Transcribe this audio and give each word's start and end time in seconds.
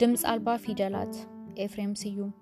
ድምፅ 0.00 0.22
አልባ 0.30 0.48
ፊደላት። 0.62 1.14
ኤፍሬም 1.58 1.92
ስዩም። 2.00 2.32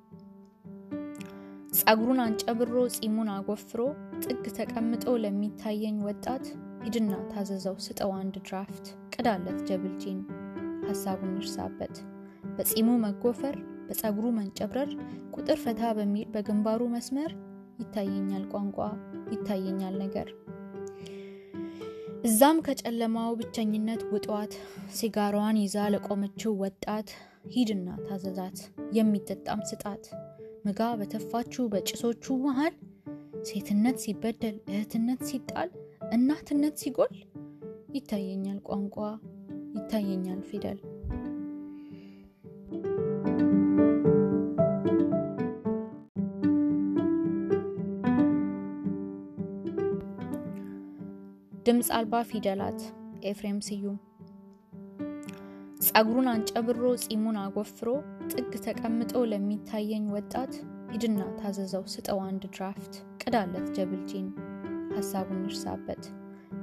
ጸጉሩን 1.78 2.20
አንጨብሮ 2.24 2.72
ጺሙን 2.96 3.28
አጎፍሮ 3.34 3.80
ጥግ 4.24 4.44
ተቀምጦ 4.56 5.04
ለሚታየኝ 5.22 5.96
ወጣት 6.06 6.44
ሂድና 6.84 7.12
ታዘዘው 7.30 7.76
ስጠው 7.84 8.12
አንድ 8.16 8.34
ድራፍት። 8.46 8.86
ቅዳለት 9.14 9.58
ጀብልጂን 9.68 10.18
ሀሳቡን 10.88 11.34
እርሳበት። 11.40 11.94
በጺሙ 12.56 12.88
መጎፈር 13.04 13.56
በጸጉሩ 13.86 14.26
መንጨብረር 14.38 14.90
ቁጥር 15.36 15.60
ፈታ 15.64 15.92
በሚል 15.98 16.26
በግንባሩ 16.34 16.82
መስመር 16.94 17.32
ይታየኛል 17.80 18.46
ቋንቋ 18.52 18.78
ይታየኛል 19.32 19.94
ነገር። 20.02 20.28
እዛም 22.24 22.58
ከጨለማው 22.66 23.32
ብቸኝነት 23.38 24.02
ውጧት። 24.12 24.52
ሲጋሯን 24.96 25.58
ይዛ 25.62 25.78
ለቆመችው 25.94 26.52
ወጣት 26.62 27.08
ሂድና 27.44 27.88
ታዘዛት 28.06 28.58
የሚጠጣም 28.92 29.60
ስጣት። 29.70 30.04
ምጋ 30.66 30.80
በተፋችው 31.00 31.64
በጭሶቹ 31.72 32.36
መሃል። 32.44 32.74
ሴትነት 33.48 33.96
ሲበደል 34.04 34.56
እህትነት 34.70 35.22
ሲጣል 35.30 35.70
እናትነት 36.12 36.76
ሲጎል። 36.82 37.14
ይታየኛል 37.94 38.58
ቋንቋ 38.68 38.96
ይታየኛል 39.76 40.40
ፊደል። 40.48 40.78
ድምፅ 51.66 51.88
አልባ 51.96 52.14
ፊደላት። 52.30 52.80
ኤፍሬም 53.24 53.58
ስዩም 53.66 53.98
ጸጉሩን 55.94 56.28
አንጨብሮ 56.30 56.80
ጺሙን 57.02 57.36
አጎፍሮ 57.40 57.88
ጥግ 58.30 58.52
ተቀምጦ 58.64 59.12
ለሚታየኝ 59.30 60.06
ወጣት 60.14 60.52
ሂድና 60.92 61.20
ታዘዘው 61.38 61.84
ስጠው 61.92 62.18
አንድ 62.24 62.42
ድራፍት 62.54 62.94
ቅዳለት 63.22 63.66
ጀብልጂን 63.76 64.26
ሀሳቡን 64.94 65.44
እርሳበት 65.48 66.02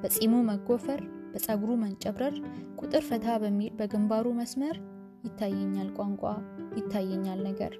በጺሙ 0.02 0.34
መጎፈር 0.50 1.02
በጸጉሩ 1.32 1.72
መንጨብረር 1.84 2.36
ቁጥር 2.82 3.04
ፈታ 3.10 3.38
በሚል 3.44 3.74
በግንባሩ 3.80 4.28
መስመር 4.40 4.78
ይታየኛል 5.28 5.90
ቋንቋ 5.98 6.24
ይታየኛል 6.80 7.42
ነገር። 7.48 7.74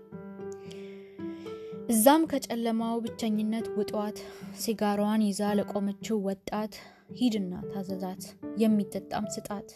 እዛም 1.92 2.24
ከጨለማው 2.32 2.98
ብቸኝነት 3.06 3.68
ውጧት 3.78 4.20
ሲጋሯን 4.62 5.24
ይዛ 5.30 5.54
ለቆመችው 5.60 6.20
ወጣት 6.28 6.76
ሂድና 7.20 7.54
ታዘዛት 7.72 8.24
የሚጠጣም 8.62 9.26
ስጣት 9.36 9.70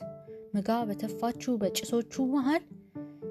ምጋ 0.56 0.70
በተፋችው 0.89 1.53
በጭሶቹ 1.61 2.25
መሃል 2.34 2.64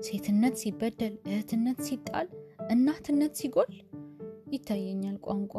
ሴትነት 0.01 0.55
ሲበደል 0.63 1.15
እህትነት 1.29 1.79
ሲጣል 1.87 2.29
እናትነት 2.71 3.33
ሲጎል 3.41 3.71
ይታየኛል 4.55 5.17
ቋንቋ 5.27 5.55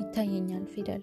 ይታየኛል 0.00 0.64
ፊደል 0.72 1.02